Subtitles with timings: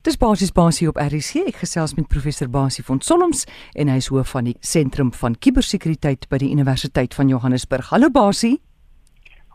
[0.00, 1.42] Dis basies basie op RC.
[1.50, 3.42] Ek gesels met professor Basie van Solms
[3.76, 7.90] en hy is hoof van die Sentrum van Kubersekuriteit by die Universiteit van Johannesburg.
[7.92, 8.54] Hallo Basie.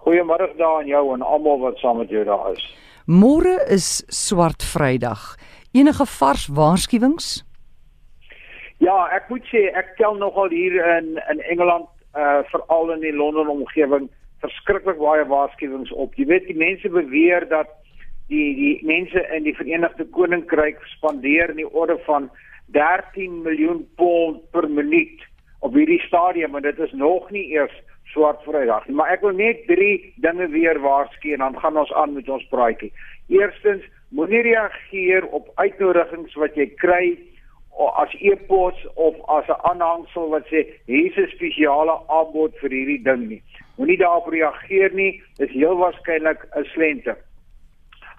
[0.05, 2.61] Goeiemôre daar aan jou en almal wat saam met jou daar is.
[3.09, 5.23] Môre is Swart Vrydag.
[5.73, 7.39] Enige vars waarskuwings?
[8.85, 13.15] Ja, ek moet sê ek tel nogal hier in in Engeland, uh veral in die
[13.17, 14.11] Londen omgewing,
[14.45, 16.13] verskriklik baie waarskuwings op.
[16.13, 17.73] Jy weet die mense beweer dat
[18.31, 22.29] die die mense in die Verenigde Koninkryk spandeer in die orde van
[22.73, 25.25] 13 miljoen pond per minuut
[25.59, 27.75] op hierdie stadium en dit is nog nie eers
[28.13, 31.93] swart Vrydag nie maar ek wil net drie dinge weer waarsku en dan gaan ons
[31.93, 32.91] aan met ons praatjie.
[33.29, 37.05] Eerstens moenie reageer op uitnodigings wat jy kry
[37.99, 43.27] as e-pos of as 'n aanhangsel wat sê hier is spesiale aanbod vir hierdie ding
[43.29, 43.41] nie.
[43.77, 47.17] Moenie daarop reageer nie, dis heel waarskynlik 'n slenter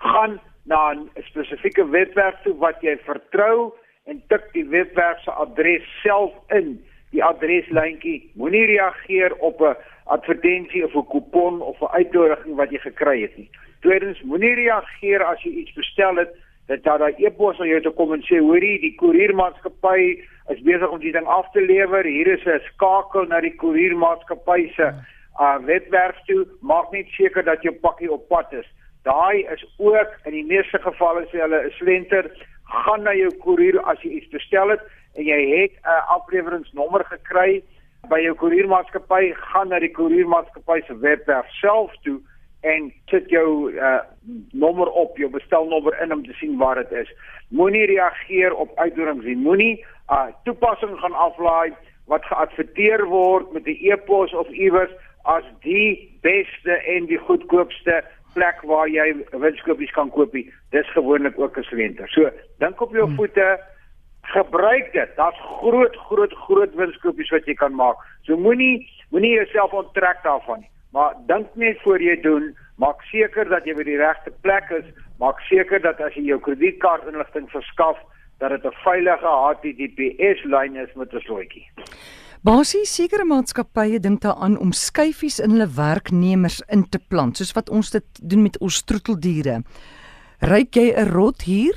[0.06, 3.72] gaan na 'n spesifieke webwerf toe wat jy vertrou
[4.04, 6.84] en tik die webwerf se adres self in.
[7.10, 12.78] Die adreslyntjie moenie reageer op 'n advertensie of 'n kupon of 'n uitnodiging wat jy
[12.78, 13.50] gekry het nie.
[13.80, 16.34] Tweedens moenie reageer as jy iets bestel het
[16.66, 20.90] dat daar daai e-pos aan jou toe kom en sê hoorie die koeriermaatskappy is besig
[20.90, 22.04] om die ding af te lewer.
[22.04, 24.92] Hier is 'n skakel na die koeriermaatskappy se
[25.40, 26.46] uh, webwerf toe.
[26.60, 28.66] Maak net seker dat jou pakkie op pad is
[29.06, 32.30] Daai is ook in die meeste gevalle sê hulle 'n slenter
[32.66, 34.82] gaan na jou koerier as jy iets bestel het
[35.14, 37.62] en jy het 'n afleweringsnommer gekry
[38.10, 42.20] by jou koeriermaatskappy gaan na die koeriermaatskappy se webwerf self toe
[42.66, 43.98] en sit jou uh,
[44.52, 47.10] nommer op jou bestelnommer in om te sien waar dit is.
[47.48, 49.36] Moenie reageer op uitnodigings nie.
[49.36, 51.74] Moenie 'n uh, toepassing gaan aflaai
[52.06, 54.90] wat geadverteer word met 'n e-pos of iewers
[55.22, 58.04] as die beste en die goedkoopste
[58.36, 60.36] plek waar jy winskoopies kan koop.
[60.76, 62.08] Dis gewoonlik ook 'n slenter.
[62.08, 63.16] So, dink op jou hmm.
[63.16, 63.48] voete.
[64.22, 65.10] Gebruik dit.
[65.16, 67.96] Daar's groot groot groot winskoopies wat jy kan maak.
[68.26, 70.70] So moenie moenie jouself onttrek daarvan nie.
[70.92, 74.86] Maar dink net voor jy doen, maak seker dat jy by die regte plek is.
[75.18, 77.98] Maak seker dat as jy jou kredietkaartinligting verskaf,
[78.38, 81.68] dat dit 'n veilige HTTPS lyn is met 'n slotjie.
[82.46, 87.72] Basies sekere maatskappye dink daaraan om skyfies in hulle werknemers in te plant, soos wat
[87.74, 89.56] ons dit doen met ons troeteldiere.
[90.52, 91.74] Ryk jy 'n rot hier?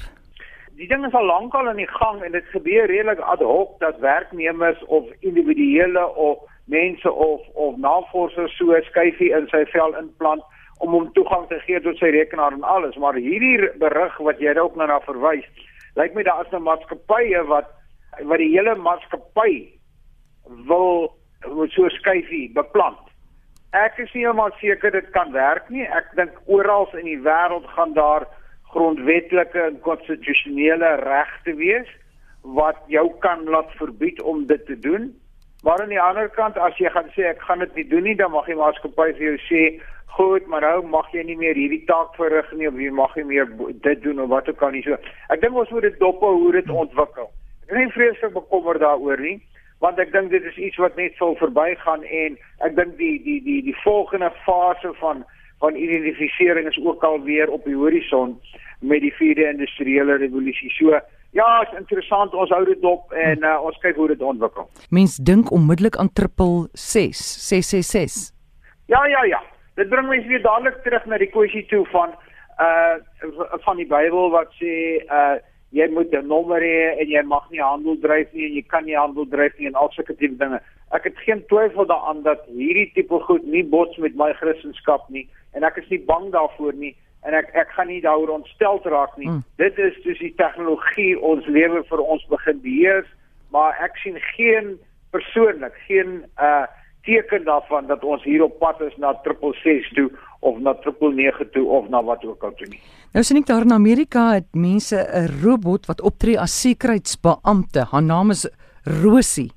[0.78, 3.98] Die ding is al lankal in die gang en dit gebeur redelik ad hoc dat
[4.00, 10.44] werknemers of individuele of mense of of navorsers so 'n skyfie in sy vel inplant
[10.78, 14.54] om hom toegang te gee tot sy rekenaar en alles, maar hierdie berig wat jy
[14.54, 15.50] ook nou na verwys,
[15.96, 17.66] lyk my daar is 'n maatskappye wat
[18.22, 19.79] wat die hele maatskappy
[20.50, 21.14] wil
[21.76, 23.00] so skyfie beplant.
[23.78, 25.86] Ek is nie heeltemal seker dit kan werk nie.
[25.86, 28.26] Ek dink oral in die wêreld gaan daar
[28.74, 31.90] grondwetlike en konstitusionele regte wees
[32.42, 35.12] wat jou kan laat verbied om dit te doen.
[35.64, 38.16] Maar aan die ander kant as jy gaan sê ek gaan dit nie doen nie,
[38.16, 39.64] dan mag die maatskappy vir jou sê,
[40.18, 43.26] "Goed, maar nou mag jy nie meer hierdie taak verrig nie of jy mag nie
[43.26, 43.48] meer
[43.82, 44.98] dit doen of wat ook al nie." So,
[45.30, 47.30] ek dink ons moet dit dop hou hoe dit ontwikkel.
[47.64, 49.42] Ek is nie vreeslik bekommerd daaroor nie
[49.80, 53.40] want ek dink dit is iets wat net sal verbygaan en ek dink die die
[53.44, 55.24] die die volgende fase van
[55.60, 58.38] van identifisering is ook al weer op die horison
[58.80, 60.72] met die vierde industriële revolusie.
[60.72, 61.00] So
[61.32, 62.34] ja, is interessant.
[62.34, 64.70] Ons hou dit op en uh, ons kyk hoe dit ontwikkel.
[64.90, 68.32] Mens dink onmiddellik aan triple 6, 666.
[68.88, 69.44] Ja, ja, ja.
[69.76, 72.16] Dit bring my weer dadelik terug na die kwessie toe van
[72.60, 72.98] uh
[73.64, 74.74] van die Bybel wat sê
[75.06, 75.38] uh
[75.72, 78.86] jy moet 'n nommer hê en jy mag nie handel dryf nie en jy kan
[78.86, 80.62] nie handel dryf nie en al sulke tipe dinge.
[80.92, 85.28] Ek het geen twyfel daaraan dat hierdie tipe goed nie bots met my Christendom nie
[85.54, 89.18] en ek is nie bang daarvoor nie en ek ek gaan nie daaroor ontstel raak
[89.18, 89.30] nie.
[89.30, 89.44] Mm.
[89.58, 93.06] Dit is dus die tegnologie ons lewe vir ons begin beheer,
[93.52, 94.78] maar ek sien geen
[95.12, 96.66] persoonlik geen uh
[97.08, 101.68] teken daarvan dat ons hier op pad is na 666 toe of na 999 toe
[101.68, 102.82] of na wat ook al toe nie.
[103.14, 107.86] Nou sien ek daar in Amerika het mense 'n robot wat optree as sekuriteitsbeampte.
[107.92, 108.50] Haar naam is
[108.84, 109.52] Rosie.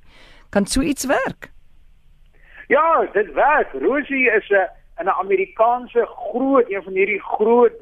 [0.49, 1.51] Kan so iets werk?
[2.67, 3.71] Ja, dit werk.
[3.73, 7.73] Rosie is 'n 'n Amerikaanse groot een van hierdie groot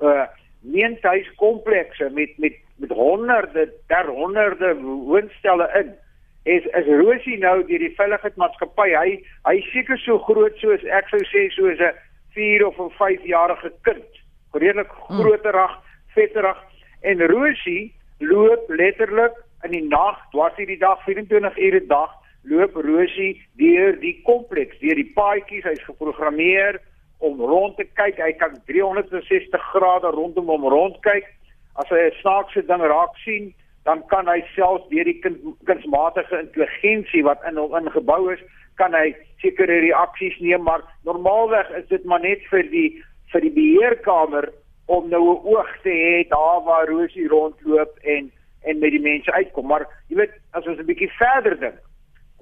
[0.00, 0.26] uh
[0.60, 5.94] meentuiskomplekse met met met honderde, ter honderde woonstelle in.
[6.42, 8.88] Is is Rosie nou deur die veiligheidsmaatskappy?
[8.94, 11.94] Hy hy seker so groot soos ek sou sê soos 'n
[12.36, 14.22] 4 of 'n 5 jarige kind
[14.52, 15.20] redelik hmm.
[15.20, 15.74] groterig,
[16.14, 16.60] vetterig
[17.00, 19.34] en Rosie loop letterlik
[19.64, 22.12] in die nag, dwars hierdie dag 24 ure 'n dag,
[22.42, 26.80] loop Rosie deur die kompleks, deur die paadjies, hy's geprogrammeer
[27.18, 28.20] om rond te kyk.
[28.20, 31.32] Hy kan 360 grade rondom hom rondkyk.
[31.76, 33.52] as hy 'n snaakse ding raak sien,
[33.86, 38.42] dan kan hy self deur die kind, kunsmatige intelligensie wat in hom ingebou is,
[38.80, 42.88] kan hy sekere reaksies neem, maar normaalweg is dit maar net vir die
[43.32, 44.50] vir die beheerkamer
[44.86, 48.32] om nou 'n oog te hê daar waar Rosie rondloop en
[48.66, 49.66] en met die mense uitkom.
[49.66, 51.78] Maar jy weet, as ons 'n bietjie verder dink,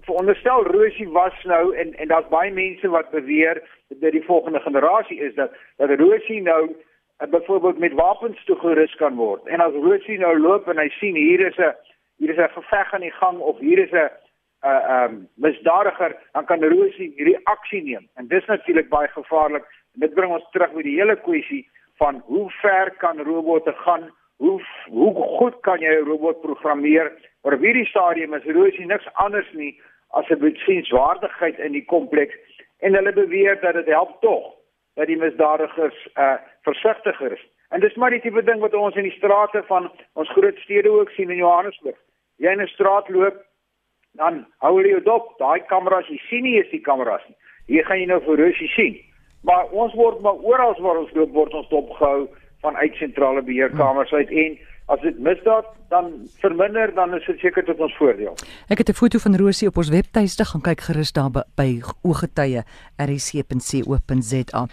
[0.05, 5.21] veronderstel Rosie was nou en en daar's baie mense wat beweer dat die volgende generasie
[5.21, 6.77] is dat dat Rosie nou
[7.19, 9.47] byvoorbeeld met wapens toegerus kan word.
[9.47, 11.75] En as Rosie nou loop en hy sien hier is 'n
[12.17, 14.11] hier is 'n geveg aan die gang of hier is 'n 'n
[14.67, 18.09] uh, um, misdadiger, dan kan Rosie hierdie aksie neem.
[18.15, 19.65] En dis natuurlik baie gevaarlik.
[19.95, 24.11] En dit bring ons terug by die hele kwessie van hoe ver kan robotte gaan?
[24.37, 27.13] Hoe hoe goed kan jy 'n robot programmeer?
[27.41, 29.81] Op hierdie stadium is Rosie niks anders nie
[30.11, 32.35] as 'n betsienswaardigheid in die kompleks
[32.79, 34.55] en hulle beweer dat dit help tog
[34.95, 37.45] dat die misdadigers uh versigtiger is.
[37.69, 40.91] En dis maar die tipe ding wat ons in die strate van ons groot stede
[40.91, 41.97] ook sien in Johannesburg.
[42.37, 43.37] Jy in 'n straat loop,
[44.13, 47.37] dan hou jy jou dop, daai kameras, jy sien nie eens die kameras nie.
[47.67, 49.01] Hier gaan jy nou vir Rosie sien.
[49.43, 52.29] Maar ons word maar oral waar ons loop word ons dopgehou
[52.61, 57.81] vanuit sentrale beheerkamers uit en as dit misdaad dan verminder dan is dit seker tot
[57.81, 58.37] ons voordeel.
[58.69, 61.81] Ek het 'n foto van Rosie op ons webtuiste gaan kyk gerus daar by, by
[62.03, 62.63] ooggetuie
[62.97, 64.67] rc.co.za.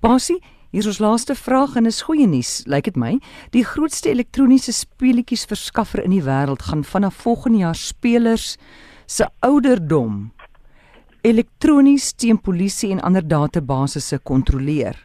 [0.00, 0.40] Basie
[0.72, 3.18] Hier is ons laaste vraag en is goeie nuus, lyk dit my.
[3.52, 8.56] Die grootste elektroniese speletjies verskaffer in die wêreld gaan vanaf volgende jaar spelers
[9.06, 10.32] se ouderdom
[11.20, 14.96] elektronies teen polisie en ander databasisse kontroleer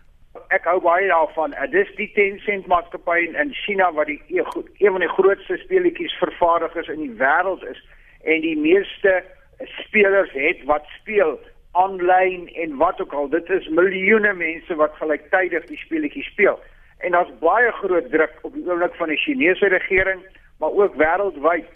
[0.53, 1.53] ek hou baie daarvan.
[1.53, 6.87] Uh, dis die Tencent maatskappy in China wat die een van die grootste speletjies vervaardigers
[6.93, 7.81] in die wêreld is
[8.23, 9.23] en die meeste
[9.83, 11.37] spelers het wat speel
[11.77, 13.29] aanlyn en wat ook al.
[13.29, 16.59] Dit is miljoene mense wat gelyktydig die speletjies speel.
[16.97, 20.23] En daar's baie groot druk op die oomblik van die Chinese regering,
[20.59, 21.69] maar ook wêreldwyd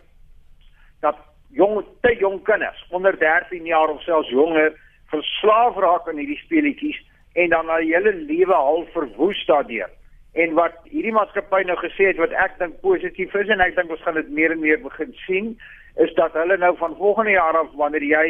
[1.02, 1.18] dat
[1.50, 4.74] jong te jong kinders onder 13 jaar of selfs jonger
[5.12, 7.00] verslaaf raak aan hierdie speletjies
[7.34, 9.90] en dan hulle hele lewe half verwoes daardeur.
[10.34, 13.92] En wat hierdie maatskappy nou gesê het wat ek dink positief is en ek dink
[13.92, 15.54] ons gaan dit meer en meer begin sien,
[16.00, 18.28] is dat hulle nou van volgende jaar af wanneer jy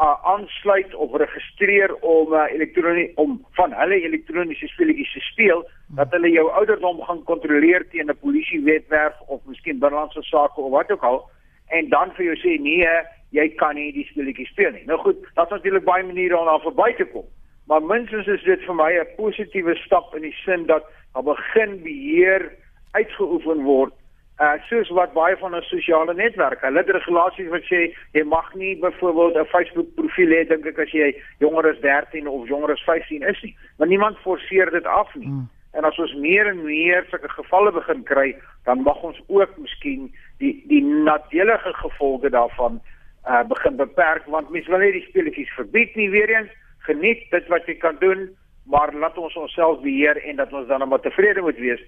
[0.00, 5.64] uh, aansluit of registreer om uh, elektronies om van hulle elektroniese speletjies te speel,
[6.00, 10.90] dat hulle jou ouderdom gaan kontroleer teen 'n polisiewetwerf of miskien binnelandse sake of wat
[10.90, 11.22] ook al
[11.68, 12.88] en dan vir jou sê nee,
[13.30, 14.84] jy kan nie die speletjies speel nie.
[14.86, 17.26] Nou goed, daar's natuurlik baie maniere om daar verby te kom.
[17.66, 21.82] Maar minstens is dit vir my 'n positiewe stap in die sin dat daar begin
[21.82, 22.52] beheer
[22.90, 23.92] uitgeoefen word.
[24.40, 28.54] Uh soos wat baie van ons sosiale netwerke, hulle het regulasies wat sê jy mag
[28.54, 32.72] nie byvoorbeeld 'n Facebook profiel hê dink ek as jy jonger as 13 of jonger
[32.72, 33.56] as 15 is nie.
[33.78, 35.26] Maar niemand forceer dit af nie.
[35.26, 35.48] Hmm.
[35.72, 40.14] En as ons meer en meer sulke gevalle begin kry, dan mag ons ook miskien
[40.38, 42.80] die die nadelige gevolge daarvan
[43.28, 46.50] uh begin beperk want mense wil nie die speletjies verbied nie weer eens
[46.88, 48.36] geniet dit wat jy kan doen,
[48.70, 51.82] maar laat ons onsself beheer en dat ons dan net tevrede moet wees